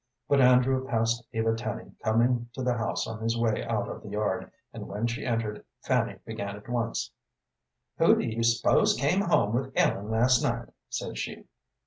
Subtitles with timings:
[0.27, 4.09] But Andrew passed Eva Tenny coming to the house on his way out of the
[4.09, 7.11] yard, and when she entered Fanny began at once:
[7.99, 11.45] "Who do you s'pose came home with Ellen last night?" said she.